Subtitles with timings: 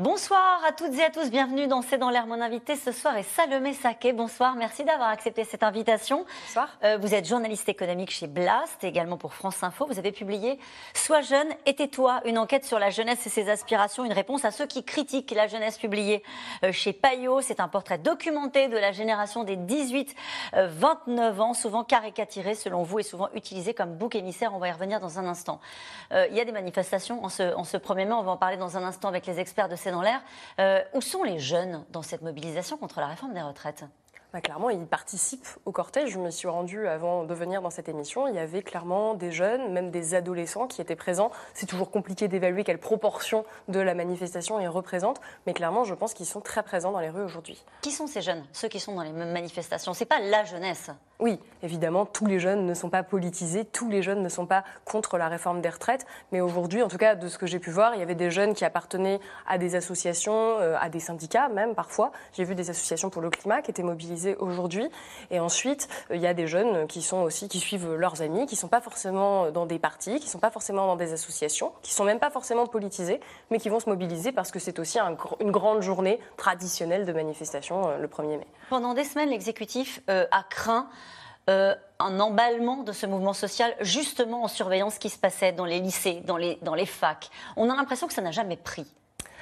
[0.00, 2.26] Bonsoir à toutes et à tous, bienvenue dans C'est dans l'air.
[2.26, 4.14] Mon invité ce soir est Salomé Saké.
[4.14, 6.24] Bonsoir, merci d'avoir accepté cette invitation.
[6.46, 6.70] Bonsoir.
[6.84, 9.84] Euh, vous êtes journaliste économique chez Blast, également pour France Info.
[9.84, 10.58] Vous avez publié
[10.94, 14.52] Sois jeune et tais-toi, une enquête sur la jeunesse et ses aspirations, une réponse à
[14.52, 16.22] ceux qui critiquent la jeunesse publiée
[16.64, 17.42] euh, chez Payot.
[17.42, 20.14] C'est un portrait documenté de la génération des 18-29
[20.54, 24.54] euh, ans, souvent caricaturé selon vous et souvent utilisé comme bouc émissaire.
[24.54, 25.60] On va y revenir dans un instant.
[26.10, 28.56] Il y a des manifestations en ce, en ce premier mai, on va en parler
[28.56, 30.22] dans un instant avec les experts de C'est dans l'air.
[30.58, 33.84] Euh, où sont les jeunes dans cette mobilisation contre la réforme des retraites?
[34.32, 36.10] Bah, clairement, ils participent au cortège.
[36.10, 38.28] Je me suis rendue avant de venir dans cette émission.
[38.28, 41.30] Il y avait clairement des jeunes, même des adolescents qui étaient présents.
[41.54, 46.14] C'est toujours compliqué d'évaluer quelle proportion de la manifestation ils représentent, mais clairement, je pense
[46.14, 47.64] qu'ils sont très présents dans les rues aujourd'hui.
[47.82, 49.94] Qui sont ces jeunes, ceux qui sont dans les manifestations?
[49.94, 50.90] C'est pas la jeunesse.
[51.18, 54.64] Oui, évidemment, tous les jeunes ne sont pas politisés, tous les jeunes ne sont pas
[54.86, 57.70] contre la réforme des retraites, mais aujourd'hui, en tout cas, de ce que j'ai pu
[57.70, 61.48] voir, il y avait des jeunes qui appartenaient à des associations, euh, à des syndicats
[61.48, 62.12] même parfois.
[62.32, 64.88] J'ai vu des associations pour le climat qui étaient mobilisées aujourd'hui.
[65.30, 68.46] Et ensuite, euh, il y a des jeunes qui sont aussi qui suivent leurs amis,
[68.46, 71.92] qui sont pas forcément dans des partis, qui sont pas forcément dans des associations, qui
[71.92, 75.16] sont même pas forcément politisés, mais qui vont se mobiliser parce que c'est aussi un,
[75.40, 78.46] une grande journée traditionnelle de manifestation euh, le 1er mai.
[78.68, 80.88] Pendant des semaines, l'exécutif a craint
[81.50, 85.64] euh, un emballement de ce mouvement social, justement en surveillant ce qui se passait dans
[85.64, 87.28] les lycées, dans les, dans les facs.
[87.56, 88.86] On a l'impression que ça n'a jamais pris.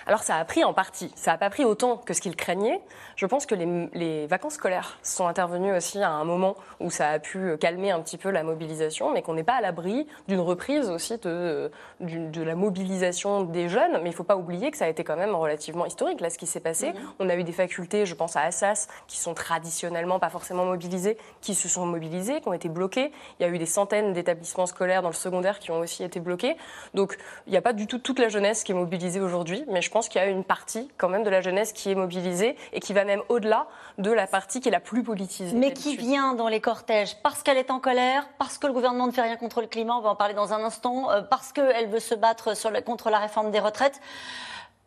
[0.09, 2.81] Alors ça a pris en partie, ça n'a pas pris autant que ce qu'il craignait.
[3.15, 7.19] Je pense que les, vacances scolaires sont intervenues aussi à un moment où ça a
[7.19, 10.89] pu calmer un petit peu la mobilisation, mais qu'on n'est pas à l'abri d'une reprise
[10.89, 11.71] aussi de,
[12.01, 13.93] de, la mobilisation des jeunes.
[13.99, 16.31] Mais il ne faut pas oublier que ça a été quand même relativement historique, là,
[16.31, 16.93] ce qui s'est passé.
[16.93, 17.01] Mhm.
[17.19, 21.19] On a eu des facultés, je pense à Assas, qui sont traditionnellement pas forcément mobilisées,
[21.43, 23.13] qui se sont mobilisées, qui ont été bloquées.
[23.39, 26.19] Il y a eu des centaines d'établissements scolaires dans le secondaire qui ont aussi été
[26.19, 26.57] bloqués.
[26.95, 29.83] Donc il n'y a pas du tout toute la jeunesse qui est mobilisée aujourd'hui, mais
[29.83, 31.97] je pense pense qu'il y a une partie quand même de la jeunesse qui est
[31.97, 33.67] mobilisée et qui va même au-delà
[33.99, 35.57] de la partie qui est la plus politisée.
[35.57, 37.17] Mais qui vient dans les cortèges?
[37.25, 39.97] Parce qu'elle est en colère, parce que le gouvernement ne fait rien contre le climat,
[39.97, 43.11] on va en parler dans un instant, euh, parce qu'elle veut se battre sur contre
[43.11, 44.01] la réforme des retraites.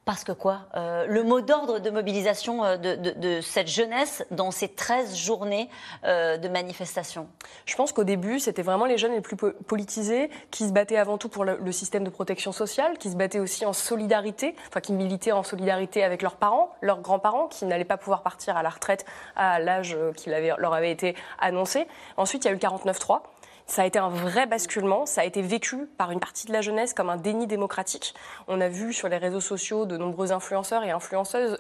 [0.04, 4.68] Parce que quoi euh, Le mot d'ordre de mobilisation euh, de, cette jeunesse dans ces
[4.68, 5.70] 13 journées
[6.06, 7.28] euh, de manifestation
[7.68, 11.20] Je pense qu'au début, c'était vraiment les jeunes les plus politisés qui se battaient avant
[11.20, 14.92] tout pour le, système de protection sociale, qui se battaient aussi en solidarité, enfin qui
[14.94, 18.70] militaient en solidarité avec leurs parents, leurs grands-parents, qui n'allaient pas pouvoir partir à la
[18.70, 21.88] retraite à l'âge qui leur avait été annoncé.
[22.18, 23.22] Ensuite, il y a eu le 49-3
[23.68, 25.06] ça a été un vrai basculement.
[25.06, 28.14] Ça a été vécu par une partie de la jeunesse comme un déni démocratique.
[28.48, 31.58] On a vu sur les réseaux sociaux de nombreux influenceurs et influenceuses,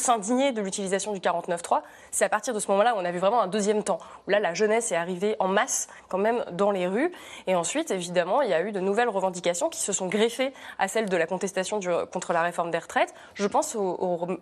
[0.00, 1.82] s'indigner de l'utilisation du 49.3.
[2.10, 4.30] C'est à partir de ce moment-là où on a vu vraiment un deuxième temps, où
[4.30, 7.12] là, la jeunesse est arrivée en masse quand même dans les rues.
[7.46, 10.88] Et ensuite, évidemment, il y a eu de nouvelles revendications qui se sont greffées à
[10.88, 11.80] celles de la contestation
[12.12, 13.14] contre la réforme des retraites.
[13.34, 13.94] Je pense au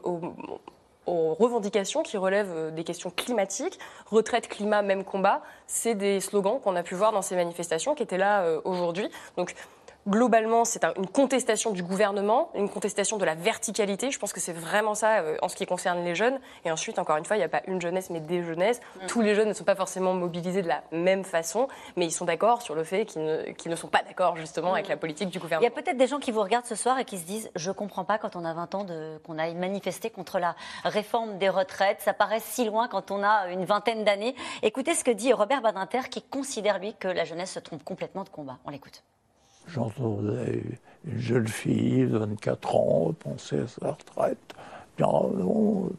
[0.02, 0.60] aux
[1.06, 3.78] revendications qui relèvent euh, des questions climatiques.
[4.06, 8.02] Retraite, climat, même combat, c'est des slogans qu'on a pu voir dans ces manifestations qui
[8.02, 9.08] étaient là euh, aujourd'hui.
[9.36, 9.54] Donc
[10.06, 14.10] globalement, c'est une contestation du gouvernement, une contestation de la verticalité.
[14.10, 16.38] Je pense que c'est vraiment ça euh, en ce qui concerne les jeunes.
[16.64, 18.80] Et ensuite, encore une fois, il n'y a pas une jeunesse, mais des jeunesses.
[19.08, 22.24] Tous les jeunes ne sont pas forcément mobilisés de la même façon, mais ils sont
[22.24, 25.66] d'accord sur le fait qu'ils ne, sont pas d'accord justement avec la politique du gouvernement.
[25.68, 27.50] Il y a peut-être des gens qui vous regardent ce soir et qui se disent
[27.56, 28.86] Je ne comprends pas quand on a 20 ans
[29.24, 32.00] qu'on aille manifester contre la réforme des retraites.
[32.00, 34.34] Ça paraît si loin quand on a une vingtaine d'années.
[34.62, 38.24] Écoutez ce que dit Robert Badinter qui considère, lui, que la jeunesse se trompe complètement
[38.24, 38.58] de combat.
[38.64, 39.02] On l'écoute.
[39.68, 40.62] J'entendais
[41.04, 44.54] une jeune fille de 24 ans penser à sa retraite.
[44.96, 45.90] Bien, non,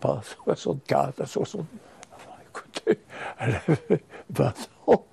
[0.00, 1.66] pas, 64, à 60.
[2.14, 2.98] Enfin, écoutez,
[3.38, 5.04] elle avait 20 ans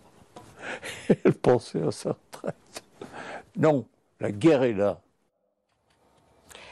[1.09, 2.83] elle pensait à sa retraite.
[3.55, 3.85] Non,
[4.19, 4.99] la guerre est là.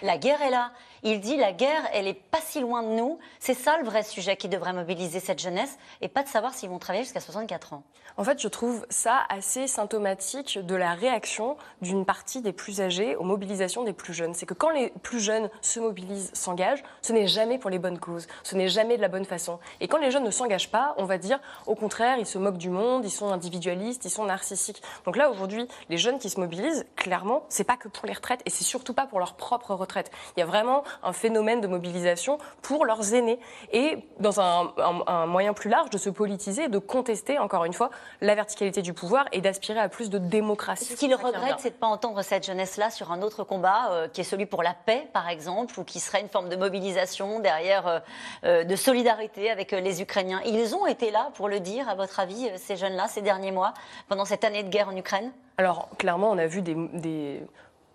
[0.01, 0.71] La guerre est là.
[1.07, 3.19] Il dit la guerre, elle est pas si loin de nous.
[3.39, 6.67] C'est ça le vrai sujet qui devrait mobiliser cette jeunesse et pas de savoir s'ils
[6.67, 7.83] vont travailler jusqu'à 64 ans.
[8.17, 13.15] En fait, je trouve ça assez symptomatique de la réaction d'une partie des plus âgés
[13.17, 14.33] aux mobilisations des plus jeunes.
[14.33, 17.99] C'est que quand les plus jeunes se mobilisent, s'engagent, ce n'est jamais pour les bonnes
[17.99, 19.59] causes, ce n'est jamais de la bonne façon.
[19.81, 22.57] Et quand les jeunes ne s'engagent pas, on va dire au contraire, ils se moquent
[22.57, 24.81] du monde, ils sont individualistes, ils sont narcissiques.
[25.05, 28.41] Donc là, aujourd'hui, les jeunes qui se mobilisent, clairement, c'est pas que pour les retraites
[28.45, 30.09] et c'est surtout pas pour leur propre retraite.
[30.35, 33.39] Il y a vraiment un phénomène de mobilisation pour leurs aînés
[33.71, 34.73] et dans un,
[35.07, 37.89] un moyen plus large de se politiser, de contester encore une fois
[38.21, 40.85] la verticalité du pouvoir et d'aspirer à plus de démocratie.
[40.85, 44.07] Ce qu'il regrette, c'est de ne pas entendre cette jeunesse-là sur un autre combat, euh,
[44.07, 47.39] qui est celui pour la paix, par exemple, ou qui serait une forme de mobilisation
[47.39, 47.99] derrière, euh,
[48.45, 50.41] euh, de solidarité avec les Ukrainiens.
[50.45, 53.73] Ils ont été là pour le dire, à votre avis, ces jeunes-là, ces derniers mois,
[54.07, 55.31] pendant cette année de guerre en Ukraine?
[55.57, 57.41] Alors, clairement, on a vu des, des,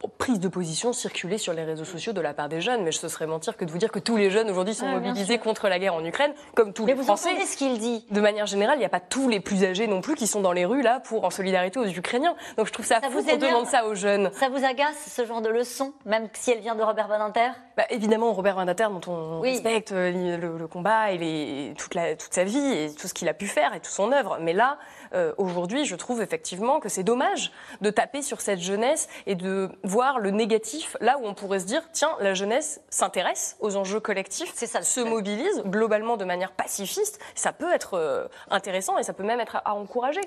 [0.08, 2.82] prise de position circuler sur les réseaux sociaux de la part des jeunes.
[2.84, 5.38] Mais ce serait mentir que de vous dire que tous les jeunes aujourd'hui sont mobilisés
[5.38, 7.30] contre la guerre en Ukraine, comme tous mais les vous Français.
[7.44, 8.04] ce qu'il dit.
[8.10, 10.40] De manière générale, il n'y a pas tous les plus âgés non plus qui sont
[10.40, 12.34] dans les rues là pour en solidarité aux Ukrainiens.
[12.56, 14.30] Donc je trouve ça, fou qu'on demande ça aux jeunes.
[14.34, 17.84] Ça vous agace ce genre de leçon, même si elle vient de Robert Badinter bah,
[17.90, 22.44] Évidemment, Robert Badinter, dont on respecte euh, le, combat et les, toute, la, toute sa
[22.44, 24.38] vie et tout ce qu'il a pu faire et toute son œuvre.
[24.40, 24.78] Mais là,
[25.14, 29.70] euh, aujourd'hui, je trouve effectivement que c'est dommage de taper sur cette jeunesse et de
[29.90, 34.00] voir le négatif là où on pourrait se dire tiens, la jeunesse s'intéresse aux enjeux
[34.00, 37.20] collectifs, ça, se mobilise globalement de manière pacifiste.
[37.34, 40.20] Ça peut être euh, intéressant et ça peut même être à encourager.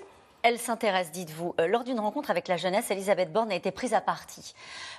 [0.44, 1.56] Elle s'intéresse, dites-vous.
[1.62, 4.54] Euh, lors d'une rencontre avec la jeunesse, Elisabeth Borne a été prise à partie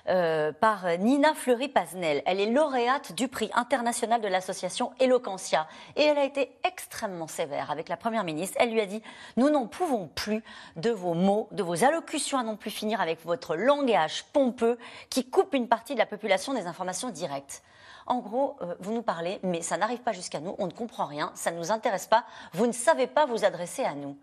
[0.08, 2.23] euh, par Nina Fleury-Paznel.
[2.25, 5.69] Elle est lauréate du prix international de l'association Eloquentia.
[5.96, 8.56] Et elle a été extrêmement sévère avec la Première ministre.
[8.58, 9.02] Elle lui a dit
[9.37, 10.43] Nous n'en pouvons plus
[10.76, 14.79] de vos mots, de vos allocutions à non plus finir avec votre langage pompeux
[15.11, 17.62] qui coupe une partie de la population des informations directes.
[18.06, 21.05] En gros, euh, vous nous parlez, mais ça n'arrive pas jusqu'à nous, on ne comprend
[21.05, 24.17] rien, ça ne nous intéresse pas, vous ne savez pas vous adresser à nous.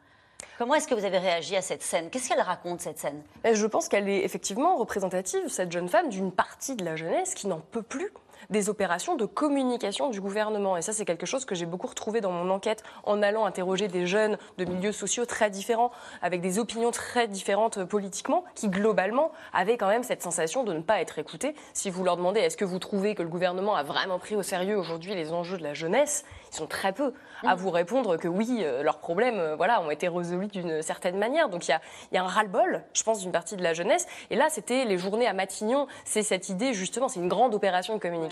[0.57, 2.09] Comment est-ce que vous avez réagi à cette scène?
[2.09, 3.21] Qu'est-ce qu'elle raconte, cette scène?
[3.43, 7.47] Je pense qu'elle est effectivement représentative, cette jeune femme, d'une partie de la jeunesse qui
[7.47, 8.11] n'en peut plus
[8.49, 10.77] des opérations de communication du gouvernement.
[10.77, 13.88] Et ça, c'est quelque chose que j'ai beaucoup retrouvé dans mon enquête en allant interroger
[13.88, 15.91] des jeunes de milieux sociaux très différents,
[16.21, 20.73] avec des opinions très différentes euh, politiquement, qui globalement avaient quand même cette sensation de
[20.73, 21.55] ne pas être écoutés.
[21.73, 24.43] Si vous leur demandez est-ce que vous trouvez que le gouvernement a vraiment pris au
[24.43, 28.27] sérieux aujourd'hui les enjeux de la jeunesse, ils sont très peu à vous répondre que
[28.27, 31.49] oui, euh, leurs problèmes euh, voilà, ont été résolus d'une certaine manière.
[31.49, 34.07] Donc il y a, y a, un ras-le-bol, je pense, d'une partie de la jeunesse.
[34.29, 35.88] Et là, c'était les journées à Matignon.
[36.05, 38.31] C'est cette idée, justement, c'est une grande opération de communication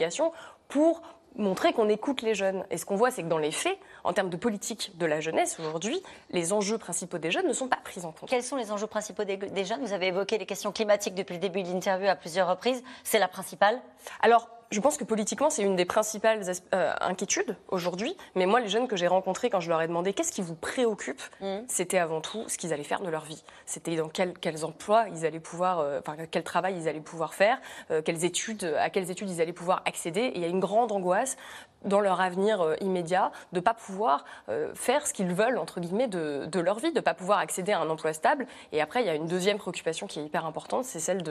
[0.68, 1.02] pour
[1.36, 2.66] montrer qu'on écoute les jeunes.
[2.70, 5.22] Et ce qu'on voit, c'est que dans les faits, en termes de politique de la
[5.22, 6.02] jeunesse aujourd'hui,
[6.32, 8.30] les enjeux principaux des jeunes ne sont pas pris en compte.
[8.30, 9.82] Quels sont les enjeux principaux des, des jeunes?
[9.82, 12.84] Vous avez évoqué les questions climatiques depuis le début de l'interview à plusieurs reprises.
[13.04, 13.80] C'est la principale?
[14.22, 16.44] Alors, je pense que politiquement, c'est une des principales
[16.76, 18.16] euh, inquiétudes aujourd'hui.
[18.36, 20.54] Mais moi, les jeunes que j'ai rencontrés, quand je leur ai demandé qu'est-ce qui vous
[20.54, 21.58] préoccupe, mmh.
[21.68, 23.44] c'était avant tout ce qu'ils allaient faire de leur vie.
[23.66, 27.60] C'était dans quels emplois ils allaient pouvoir, euh, enfin, quel travail ils allaient pouvoir faire,
[27.90, 30.22] euh, quelles études, à quelles études ils allaient pouvoir accéder.
[30.22, 31.36] Et il y a une grande angoisse
[31.86, 34.26] dans leur avenir immédiat, de ne pas pouvoir
[34.74, 37.72] faire ce qu'ils veulent, entre guillemets, de, de, leur vie, de ne pas pouvoir accéder
[37.72, 38.48] à un emploi stable.
[38.74, 41.24] Et après, il y a une deuxième préoccupation qui est hyper importante, c'est celle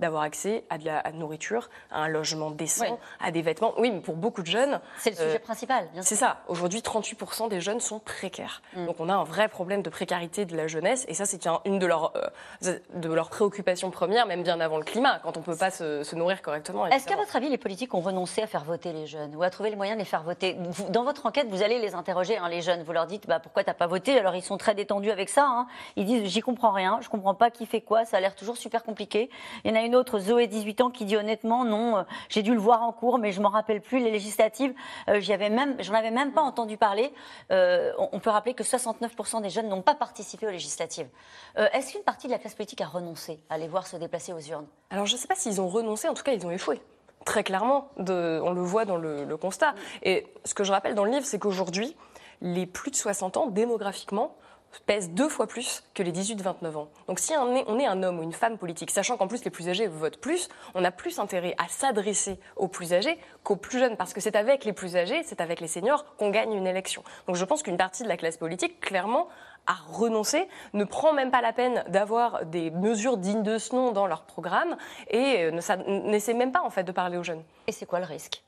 [0.00, 2.83] d'avoir accès à de la nourriture, à un logement décent,
[3.20, 3.74] à des vêtements.
[3.78, 4.80] Oui, mais pour beaucoup de jeunes...
[4.98, 6.08] C'est le sujet euh, principal, bien sûr.
[6.08, 6.38] C'est ça.
[6.48, 8.62] Aujourd'hui, 38% des jeunes sont précaires.
[8.74, 8.86] Mm.
[8.86, 11.78] Donc on a un vrai problème de précarité de la jeunesse, et ça, c'est une
[11.78, 12.12] de leurs,
[12.62, 16.02] de leurs préoccupations premières, même bien avant le climat, quand on ne peut pas se,
[16.02, 16.86] se nourrir correctement.
[16.86, 19.50] Est-ce qu'à votre avis, les politiques ont renoncé à faire voter les jeunes, ou à
[19.50, 20.56] trouver le moyen de les faire voter?
[20.90, 22.82] dans votre enquête, vous allez les interroger, hein, les jeunes.
[22.82, 24.18] Vous leur dites bah, pourquoi t'as pas voté?
[24.18, 25.46] Alors ils sont très détendus avec ça.
[25.46, 25.66] Hein.
[25.96, 28.56] Ils disent j'y comprends rien, je comprends pas qui fait quoi, ça a l'air toujours
[28.56, 29.30] super compliqué.
[29.64, 32.42] Il y en a une autre, Zoé, 18 ans, qui dit honnêtement non, euh, j'ai
[32.42, 33.98] dû le voir en cours, mais je m'en rappelle plus.
[33.98, 34.74] Les législatives,
[35.08, 37.12] euh, j'y avais même, j'en avais même pas entendu parler.
[37.50, 41.08] Euh, on, peut rappeler que 69% des jeunes n'ont pas participé aux législatives.
[41.56, 44.40] Est-ce qu'une partie de la classe politique a renoncé à les voir se déplacer aux
[44.40, 44.66] urnes?
[44.90, 46.80] Alors je ne sais pas s'ils ont renoncé, en tout cas ils ont échoué
[47.24, 47.90] très clairement.
[47.98, 49.74] on le voit dans le, constat.
[50.02, 51.96] Et ce que je rappelle dans le livre, c'est qu'aujourd'hui,
[52.40, 54.36] les plus de 60 ans, démographiquement,
[54.82, 56.88] pèsent deux fois plus que les 18-29 ans.
[57.08, 59.68] Donc si on est, un homme ou une femme politique, sachant qu'en plus les plus
[59.68, 63.96] âgés votent plus, on a plus intérêt à s'adresser aux plus âgés qu'aux plus jeunes,
[63.96, 67.02] parce que c'est avec les plus âgés, c'est avec les seniors qu'on gagne une élection.
[67.26, 69.28] Donc je pense qu'une partie de la classe politique, clairement,
[69.66, 73.92] à renoncer, ne prend même pas la peine d'avoir des mesures dignes de ce nom
[73.92, 74.76] dans leur programme
[75.08, 77.42] et euh, n'essaie même pas de parler aux jeunes.
[77.66, 78.42] Et c'est quoi le risque?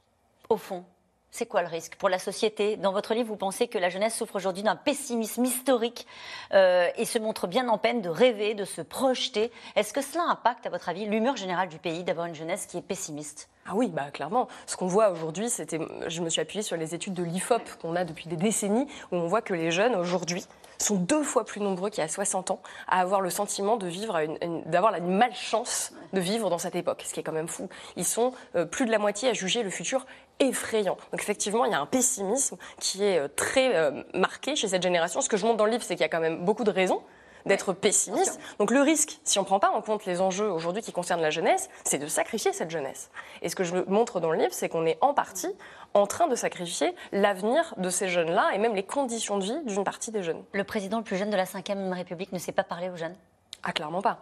[0.49, 0.85] Au fond,
[1.30, 2.76] c'est quoi le risque pour la société?
[2.76, 6.06] Dans votre livre, vous pensez que la jeunesse souffre aujourd'hui d'un pessimisme historique
[6.52, 9.52] euh, et se montre bien en peine de rêver, de se projeter.
[9.75, 12.78] Est-ce que cela impacte, à votre avis, l'humeur générale du pays d'avoir une jeunesse qui
[12.78, 13.49] est pessimiste?
[13.66, 14.49] Ah oui, bah clairement.
[14.66, 17.97] Ce qu'on voit aujourd'hui, c'était, je me suis appuyée sur les études de l'IFOP qu'on
[17.97, 20.47] a depuis des décennies, où on voit que les jeunes aujourd'hui
[20.78, 23.87] sont deux fois plus nombreux qu'il y a 60 ans à avoir le sentiment de
[23.87, 24.21] vivre,
[24.66, 27.68] d'avoir la malchance de vivre dans cette époque, ce qui est quand même fou.
[27.97, 30.06] Ils sont euh, plus de la moitié à juger le futur
[30.38, 30.97] effrayant.
[31.12, 34.83] Donc effectivement, il y a un pessimisme qui est euh, très euh, marqué chez cette
[34.83, 35.21] génération.
[35.21, 36.71] Ce que je montre dans le livre, c'est qu'il y a quand même beaucoup de
[36.71, 37.02] raisons
[37.47, 38.38] d'être pessimiste.
[38.59, 41.23] Donc le risque, si on ne prend pas en compte les enjeux aujourd'hui qui concernent
[41.23, 43.11] la jeunesse, c'est de sacrifier cette jeunesse.
[43.43, 45.55] Et ce que je montre dans le livre, c'est qu'on est en partie
[45.95, 49.85] en train de sacrifier l'avenir de ces jeunes-là et même les conditions de vie d'une
[49.85, 50.43] partie des jeunes.
[50.53, 53.17] Le président le plus jeune de la Ve République ne sait pas parler aux jeunes?
[53.62, 54.19] Ah, clairement pas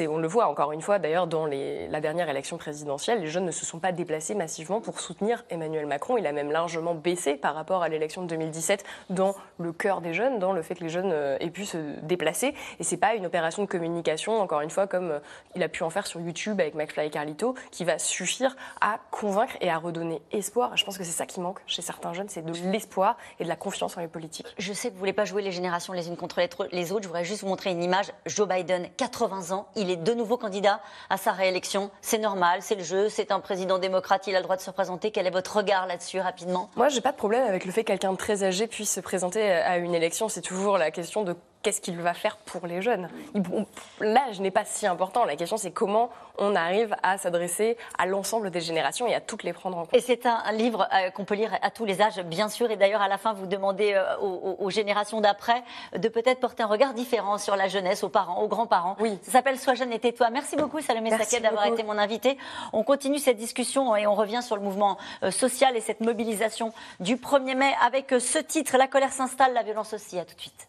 [0.00, 3.50] on le voit encore une fois d'ailleurs dans la dernière élection présidentielle, les jeunes ne
[3.50, 6.16] se sont pas déplacés massivement pour soutenir Emmanuel Macron.
[6.16, 10.14] Il a même largement baissé par rapport à l'élection de 2017 dans le cœur des
[10.14, 12.54] jeunes, dans le fait que les jeunes euh, aient pu se déplacer.
[12.78, 15.18] Et c'est pas une opération de communication, encore une fois, comme euh,
[15.54, 18.98] il a pu en faire sur YouTube avec McFly et Carlito, qui va suffire à
[19.10, 20.76] convaincre et à redonner espoir.
[20.76, 23.48] Je pense que c'est ça qui manque chez certains jeunes, c'est de l'espoir et de
[23.48, 24.46] la confiance en les politiques.
[24.58, 26.40] Je sais que vous voulez pas jouer les générations les unes contre
[26.72, 27.02] les autres.
[27.02, 28.12] Je voudrais juste vous montrer une image.
[28.26, 31.90] Joe Biden, 80 ans il est de nouveau candidat à sa réélection.
[32.00, 34.70] C'est normal, c'est le jeu, c'est un président démocrate, il a le droit de se
[34.70, 35.10] représenter.
[35.10, 36.70] Quel est votre regard là-dessus rapidement?
[36.76, 39.00] Moi, j'ai pas de problème avec le fait que quelqu'un de très âgé puisse se
[39.00, 40.28] présenter à une élection.
[40.28, 43.08] C'est toujours la question de qu'est-ce qu'il va faire pour les jeunes
[44.00, 45.24] L'âge n'est pas si important.
[45.24, 49.42] La question, c'est comment on arrive à s'adresser à l'ensemble des générations et à toutes
[49.42, 49.94] les prendre en compte.
[49.94, 52.70] Et c'est un, livre euh, qu'on peut lire à tous les âges, bien sûr.
[52.70, 55.62] Et d'ailleurs, à la fin, vous demandez euh, aux, générations d'après
[55.96, 58.96] de peut-être porter un regard différent sur la jeunesse, aux parents, aux grands-parents.
[59.00, 59.18] Oui.
[59.22, 60.30] Ça s'appelle Sois jeune et tais-toi.
[60.30, 62.38] Merci beaucoup, Salomé Saket, d'avoir été mon invité.
[62.72, 66.72] On continue cette discussion et on revient sur le mouvement euh, social et cette mobilisation
[67.00, 70.18] du 1er mai avec ce titre La colère s'installe, la violence aussi.
[70.18, 70.68] À tout de suite.